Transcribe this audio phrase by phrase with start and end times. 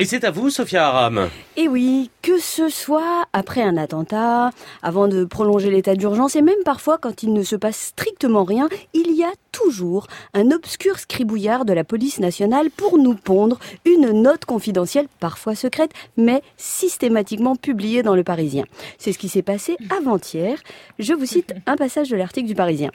[0.00, 1.28] Et c'est à vous, Sophia Aram.
[1.56, 6.62] Et oui, que ce soit après un attentat, avant de prolonger l'état d'urgence, et même
[6.64, 11.64] parfois quand il ne se passe strictement rien, il y a toujours un obscur scribouillard
[11.64, 18.02] de la police nationale pour nous pondre une note confidentielle, parfois secrète, mais systématiquement publiée
[18.02, 18.64] dans le Parisien.
[18.98, 20.58] C'est ce qui s'est passé avant-hier.
[20.98, 22.90] Je vous cite un passage de l'article du Parisien.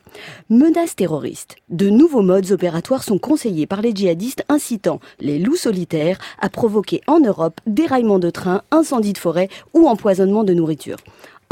[0.50, 1.56] Menaces terroristes.
[1.70, 7.02] De nouveaux modes opératoires sont conseillés par les djihadistes incitant les loups solitaires à provoquer
[7.08, 10.98] en Europe déraillement de train, incendie de forêt ou empoisonnement de nourriture.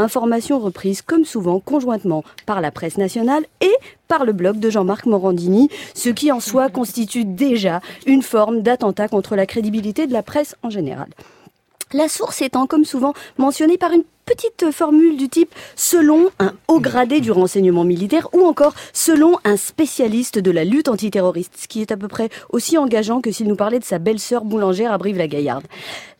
[0.01, 3.71] Information reprise comme souvent conjointement par la presse nationale et
[4.07, 9.07] par le blog de Jean-Marc Morandini, ce qui en soi constitue déjà une forme d'attentat
[9.07, 11.09] contre la crédibilité de la presse en général.
[11.93, 16.79] La source étant comme souvent mentionnée par une petite formule du type selon un haut
[16.79, 21.81] gradé du renseignement militaire ou encore selon un spécialiste de la lutte antiterroriste, ce qui
[21.81, 24.97] est à peu près aussi engageant que s'il nous parlait de sa belle-sœur boulangère à
[24.97, 25.65] Brive-la-Gaillarde.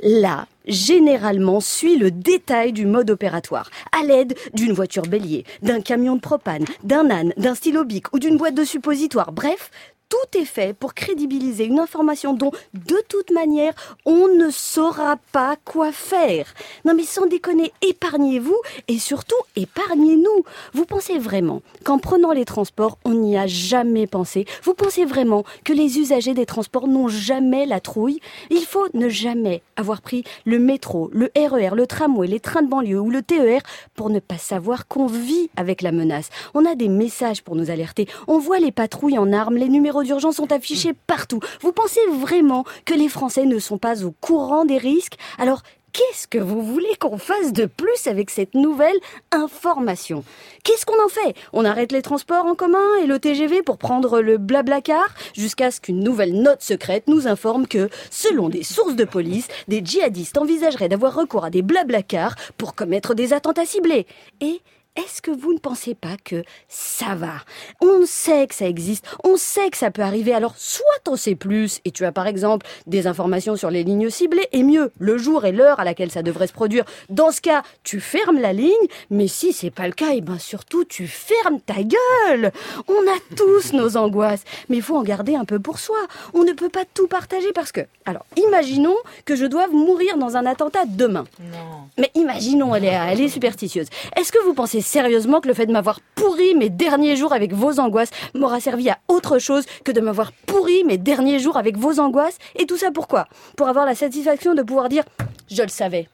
[0.03, 6.17] Là, généralement suit le détail du mode opératoire, à l'aide d'une voiture bélier, d'un camion
[6.17, 9.31] de propane, d'un âne, d'un stylo bic ou d'une boîte de suppositoire.
[9.31, 9.71] Bref,
[10.11, 13.73] tout est fait pour crédibiliser une information dont, de toute manière,
[14.05, 16.53] on ne saura pas quoi faire.
[16.83, 18.59] Non mais sans déconner, épargnez-vous
[18.89, 20.43] et surtout épargnez-nous.
[20.73, 24.45] Vous pensez vraiment qu'en prenant les transports, on n'y a jamais pensé?
[24.63, 28.19] Vous pensez vraiment que les usagers des transports n'ont jamais la trouille?
[28.49, 32.63] Il faut ne jamais avoir pris le métro, le RER, e le tramway, les trains
[32.63, 33.61] de banlieue ou le TER
[33.95, 36.29] pour ne pas savoir qu'on vit avec la menace.
[36.53, 38.07] On a des messages pour nous alerter.
[38.27, 41.39] On voit les patrouilles en armes, les numéros d'urgence sont affichés partout.
[41.61, 45.17] Vous pensez vraiment que les Français ne sont pas au courant des risques?
[45.37, 45.61] Alors,
[45.93, 48.95] Qu'est-ce que vous voulez qu'on fasse de plus avec cette nouvelle
[49.31, 50.23] information?
[50.63, 51.35] Qu'est-ce qu'on en fait?
[51.51, 55.81] On arrête les transports en commun et le TGV pour prendre le blablacar jusqu'à ce
[55.81, 60.87] qu'une nouvelle note secrète nous informe que, selon des sources de police, des djihadistes envisageraient
[60.87, 64.07] d'avoir recours à des blablacars pour commettre des attentats ciblés.
[64.39, 64.61] Et
[64.97, 67.35] est-ce que vous ne pensez pas que ça va?
[67.79, 71.35] On sait que ça existe, on sait que ça peut arriver, alors soit on sait
[71.35, 75.17] plus et tu as par exemple des informations sur les lignes ciblées, et mieux, le
[75.17, 76.83] jour et l'heure à laquelle ça devrait se produire.
[77.09, 78.71] Dans ce cas, tu fermes la ligne,
[79.09, 82.51] mais si c'est pas le cas, et eh ben surtout tu fermes ta gueule
[82.89, 85.99] On a tous nos angoisses, mais il faut en garder un peu pour soi.
[86.33, 87.81] On ne peut pas tout partager parce que...
[88.05, 91.23] Alors, imaginons que je doive mourir dans un attentat demain.
[91.39, 91.87] Non.
[91.97, 93.87] Mais imaginons, elle est, elle est superstitieuse.
[94.17, 97.53] Est-ce que vous pensez sérieusement que le fait de m'avoir pourri mes derniers jours avec
[97.53, 101.77] vos angoisses m'aura servi à autre chose que de m'avoir pourri mes derniers jours avec
[101.77, 103.27] vos angoisses Et tout ça pourquoi
[103.57, 105.03] Pour avoir la satisfaction de pouvoir dire
[105.49, 106.07] je le savais,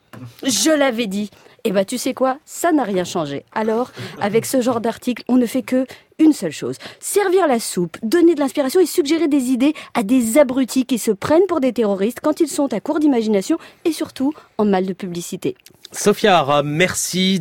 [0.44, 1.30] je l'avais dit.
[1.64, 2.38] Et eh bah ben, tu sais quoi?
[2.46, 3.44] Ça n'a rien changé.
[3.54, 3.92] Alors,
[4.22, 5.86] avec ce genre d'article, on ne fait que
[6.18, 6.78] une seule chose.
[7.00, 11.12] Servir la soupe, donner de l'inspiration et suggérer des idées à des abrutis qui se
[11.12, 14.94] prennent pour des terroristes quand ils sont à court d'imagination et surtout en mal de
[14.94, 15.56] publicité.
[15.92, 17.36] Sophia merci.